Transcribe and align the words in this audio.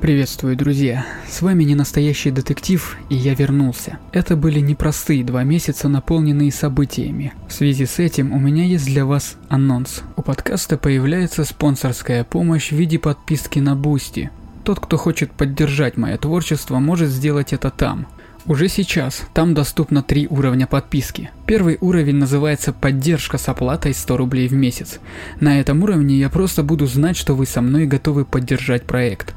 Приветствую, 0.00 0.56
друзья! 0.56 1.06
С 1.26 1.40
вами 1.40 1.64
не 1.64 1.74
настоящий 1.74 2.30
детектив, 2.30 2.98
и 3.08 3.14
я 3.14 3.34
вернулся. 3.34 3.98
Это 4.12 4.36
были 4.36 4.60
непростые 4.60 5.24
два 5.24 5.42
месяца, 5.42 5.88
наполненные 5.88 6.52
событиями. 6.52 7.32
В 7.48 7.52
связи 7.54 7.86
с 7.86 7.98
этим 7.98 8.32
у 8.32 8.38
меня 8.38 8.64
есть 8.64 8.84
для 8.84 9.06
вас 9.06 9.36
анонс. 9.48 10.02
У 10.16 10.22
подкаста 10.22 10.76
появляется 10.76 11.44
спонсорская 11.44 12.24
помощь 12.24 12.72
в 12.72 12.76
виде 12.76 12.98
подписки 12.98 13.58
на 13.58 13.74
Boosty. 13.74 14.30
Тот, 14.64 14.80
кто 14.80 14.98
хочет 14.98 15.32
поддержать 15.32 15.96
мое 15.96 16.18
творчество, 16.18 16.78
может 16.78 17.08
сделать 17.08 17.54
это 17.54 17.70
там. 17.70 18.06
Уже 18.44 18.68
сейчас 18.68 19.22
там 19.32 19.54
доступно 19.54 20.02
три 20.02 20.28
уровня 20.28 20.66
подписки. 20.66 21.30
Первый 21.46 21.78
уровень 21.80 22.16
называется 22.16 22.74
«Поддержка 22.74 23.38
с 23.38 23.48
оплатой 23.48 23.94
100 23.94 24.16
рублей 24.18 24.46
в 24.46 24.52
месяц». 24.52 25.00
На 25.40 25.58
этом 25.58 25.82
уровне 25.82 26.18
я 26.18 26.28
просто 26.28 26.62
буду 26.62 26.86
знать, 26.86 27.16
что 27.16 27.34
вы 27.34 27.46
со 27.46 27.62
мной 27.62 27.86
готовы 27.86 28.26
поддержать 28.26 28.84
проект. 28.84 29.34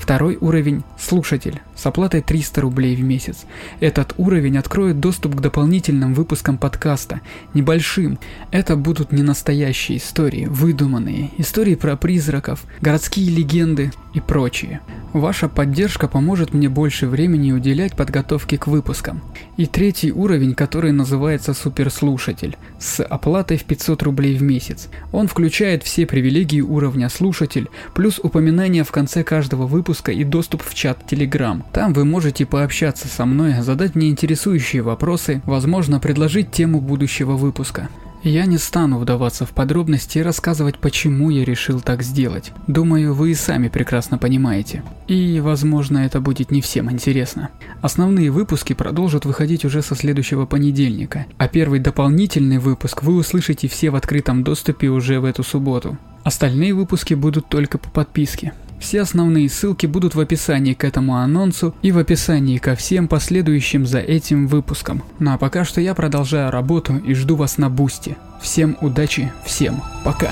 Второй 0.00 0.38
уровень– 0.40 0.82
слушатель, 0.98 1.60
с 1.80 1.86
оплатой 1.86 2.20
300 2.20 2.60
рублей 2.60 2.94
в 2.94 3.02
месяц. 3.02 3.46
Этот 3.80 4.14
уровень 4.18 4.58
откроет 4.58 5.00
доступ 5.00 5.36
к 5.36 5.40
дополнительным 5.40 6.12
выпускам 6.12 6.58
подкаста, 6.58 7.20
небольшим. 7.54 8.18
Это 8.50 8.76
будут 8.76 9.12
не 9.12 9.22
настоящие 9.22 9.98
истории, 9.98 10.44
выдуманные, 10.46 11.30
истории 11.38 11.76
про 11.76 11.96
призраков, 11.96 12.64
городские 12.82 13.30
легенды 13.30 13.92
и 14.12 14.20
прочее. 14.20 14.80
Ваша 15.12 15.48
поддержка 15.48 16.06
поможет 16.06 16.52
мне 16.52 16.68
больше 16.68 17.06
времени 17.06 17.52
уделять 17.52 17.96
подготовке 17.96 18.58
к 18.58 18.66
выпускам. 18.66 19.22
И 19.56 19.66
третий 19.66 20.12
уровень, 20.12 20.54
который 20.54 20.92
называется 20.92 21.54
суперслушатель, 21.54 22.56
с 22.78 23.02
оплатой 23.02 23.56
в 23.56 23.64
500 23.64 24.02
рублей 24.02 24.36
в 24.36 24.42
месяц. 24.42 24.88
Он 25.12 25.26
включает 25.26 25.82
все 25.82 26.06
привилегии 26.06 26.60
уровня 26.60 27.08
слушатель, 27.08 27.68
плюс 27.94 28.20
упоминания 28.22 28.84
в 28.84 28.92
конце 28.92 29.24
каждого 29.24 29.66
выпуска 29.66 30.12
и 30.12 30.24
доступ 30.24 30.62
в 30.62 30.74
чат 30.74 31.10
Telegram. 31.10 31.62
Там 31.72 31.92
вы 31.92 32.04
можете 32.04 32.46
пообщаться 32.46 33.06
со 33.06 33.24
мной, 33.24 33.54
задать 33.60 33.94
мне 33.94 34.10
интересующие 34.10 34.82
вопросы, 34.82 35.40
возможно 35.44 36.00
предложить 36.00 36.50
тему 36.50 36.80
будущего 36.80 37.32
выпуска. 37.32 37.88
Я 38.22 38.44
не 38.44 38.58
стану 38.58 38.98
вдаваться 38.98 39.46
в 39.46 39.50
подробности 39.50 40.18
и 40.18 40.22
рассказывать, 40.22 40.78
почему 40.78 41.30
я 41.30 41.42
решил 41.42 41.80
так 41.80 42.02
сделать. 42.02 42.52
Думаю, 42.66 43.14
вы 43.14 43.30
и 43.30 43.34
сами 43.34 43.68
прекрасно 43.68 44.18
понимаете. 44.18 44.82
И, 45.08 45.40
возможно, 45.40 45.98
это 45.98 46.20
будет 46.20 46.50
не 46.50 46.60
всем 46.60 46.90
интересно. 46.90 47.48
Основные 47.80 48.30
выпуски 48.30 48.74
продолжат 48.74 49.24
выходить 49.24 49.64
уже 49.64 49.80
со 49.80 49.94
следующего 49.94 50.44
понедельника, 50.44 51.24
а 51.38 51.48
первый 51.48 51.80
дополнительный 51.80 52.58
выпуск 52.58 53.02
вы 53.02 53.14
услышите 53.14 53.68
все 53.68 53.88
в 53.88 53.96
открытом 53.96 54.44
доступе 54.44 54.88
уже 54.88 55.18
в 55.18 55.24
эту 55.24 55.42
субботу. 55.42 55.96
Остальные 56.22 56.74
выпуски 56.74 57.14
будут 57.14 57.48
только 57.48 57.78
по 57.78 57.88
подписке. 57.88 58.52
Все 58.80 59.02
основные 59.02 59.48
ссылки 59.48 59.86
будут 59.86 60.14
в 60.14 60.20
описании 60.20 60.74
к 60.74 60.84
этому 60.84 61.16
анонсу 61.16 61.74
и 61.82 61.92
в 61.92 61.98
описании 61.98 62.58
ко 62.58 62.74
всем 62.74 63.06
последующим 63.06 63.86
за 63.86 64.00
этим 64.00 64.48
выпускам. 64.48 65.02
Ну 65.18 65.32
а 65.32 65.38
пока 65.38 65.64
что 65.64 65.80
я 65.80 65.94
продолжаю 65.94 66.50
работу 66.50 66.96
и 66.96 67.14
жду 67.14 67.36
вас 67.36 67.58
на 67.58 67.68
бусте. 67.68 68.16
Всем 68.40 68.76
удачи, 68.80 69.30
всем 69.44 69.82
пока. 70.02 70.30